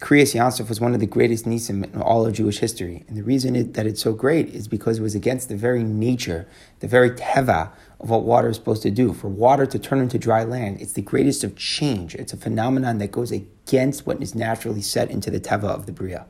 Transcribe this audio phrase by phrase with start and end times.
[0.00, 3.04] Kriyas Yam Suf was one of the greatest nisim in all of Jewish history.
[3.06, 5.84] And the reason it, that it's so great is because it was against the very
[5.84, 9.12] nature, the very teva of what water is supposed to do.
[9.12, 12.14] For water to turn into dry land, it's the greatest of change.
[12.14, 15.92] It's a phenomenon that goes against what is naturally set into the teva of the
[15.92, 16.24] Bria.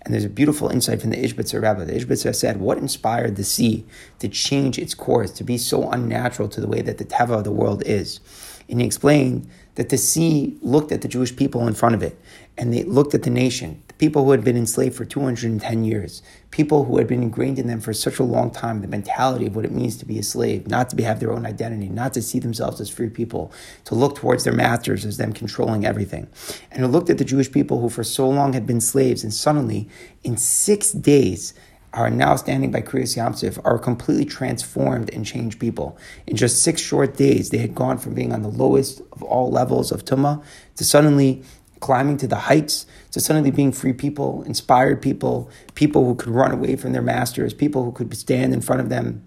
[0.00, 1.84] And there's a beautiful insight from the Ishbitzer Rebbe.
[1.84, 3.84] The Ishbitzer said, What inspired the sea
[4.20, 7.44] to change its course, to be so unnatural to the way that the teva of
[7.44, 8.20] the world is?
[8.68, 12.18] And he explained that the sea looked at the Jewish people in front of it,
[12.56, 16.22] and they looked at the nation, the people who had been enslaved for 210 years,
[16.52, 19.56] people who had been ingrained in them for such a long time, the mentality of
[19.56, 22.14] what it means to be a slave, not to be, have their own identity, not
[22.14, 23.52] to see themselves as free people,
[23.84, 26.28] to look towards their masters as them controlling everything.
[26.70, 29.34] And it looked at the Jewish people who for so long had been slaves, and
[29.34, 29.88] suddenly,
[30.22, 31.52] in six days,
[31.94, 35.96] are now standing by Kriyas Yam Suf are completely transformed and changed people.
[36.26, 39.50] In just six short days, they had gone from being on the lowest of all
[39.50, 40.42] levels of Tumah
[40.76, 41.42] to suddenly
[41.80, 46.50] climbing to the heights, to suddenly being free people, inspired people, people who could run
[46.50, 49.22] away from their masters, people who could stand in front of them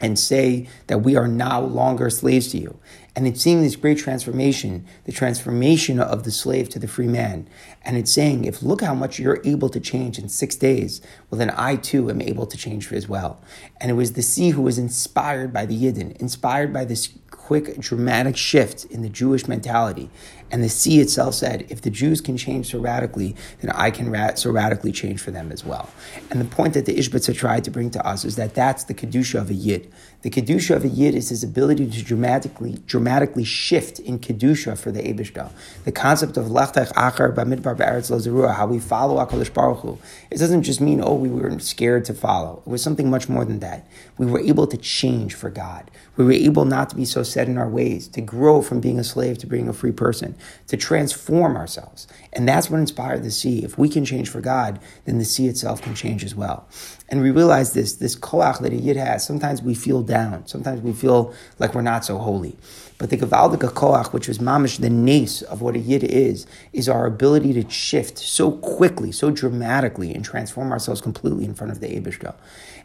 [0.00, 2.78] and say that we are no longer slaves to you.
[3.16, 7.48] And it's seeing this great transformation, the transformation of the slave to the free man.
[7.82, 11.00] And it's saying, if look how much you're able to change in six days,
[11.30, 13.40] well, then I too am able to change as well.
[13.80, 17.08] And it was the sea who was inspired by the Yidden, inspired by this
[17.46, 20.10] quick, dramatic shift in the Jewish mentality.
[20.50, 24.10] And the sea itself said, if the Jews can change so radically, then I can
[24.10, 25.88] ra- so radically change for them as well.
[26.30, 28.94] And the point that the Ishbitzer tried to bring to us is that that's the
[28.94, 29.92] Kedusha of a Yid.
[30.22, 34.90] The Kedusha of a Yid is his ability to dramatically, dramatically shift in Kedusha for
[34.90, 35.50] the Ebishta.
[35.84, 39.98] The concept of Lechtech Achar Bamidbar Ba'eretz Lo how we follow HaKadosh Baruch Hu,
[40.30, 42.62] it doesn't just mean, oh, we were scared to follow.
[42.66, 43.86] It was something much more than that.
[44.18, 45.90] We were able to change for God.
[46.16, 48.98] We were able not to be so set in our ways, to grow from being
[48.98, 50.34] a slave to being a free person
[50.68, 52.08] to transform ourselves.
[52.32, 53.62] And that's what inspired the sea.
[53.62, 56.66] If we can change for God, then the sea itself can change as well.
[57.10, 60.46] And we realize this, this koach that a yid has, sometimes we feel down.
[60.46, 62.56] Sometimes we feel like we're not so holy.
[62.98, 66.88] But the Gavaldika Koach, which was mamish the nace of what a yid is, is
[66.88, 71.80] our ability to shift so quickly, so dramatically, and transform ourselves completely in front of
[71.80, 72.34] the Abishta.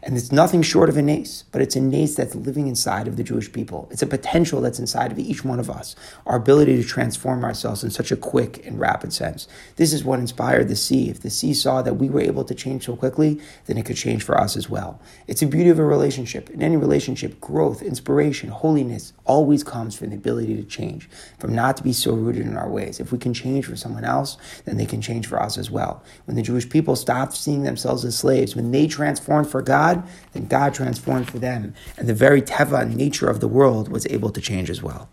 [0.02, 3.16] And it's nothing short of a nace, but it's a nace that's living inside of
[3.16, 3.88] the Jewish people.
[3.90, 5.94] It's a potential that's inside of each one of us.
[6.26, 9.46] Our ability to transform ourselves in such a quick and rapid sense.
[9.76, 11.08] This is what inspired the sea.
[11.08, 13.96] If the sea saw that we were able to change so quickly, then it could
[13.96, 15.00] change for us as well.
[15.26, 16.50] It's the beauty of a relationship.
[16.50, 21.08] In any relationship, growth, inspiration, holiness always comes from the ability to change,
[21.38, 23.00] from not to be so rooted in our ways.
[23.00, 26.02] If we can change for someone else, then they can change for us as well.
[26.24, 30.02] When the Jewish people stopped seeing themselves as slaves, when they transformed for God,
[30.32, 31.74] then God transformed for them.
[31.96, 35.08] And the very teva nature of the world was able to change as well.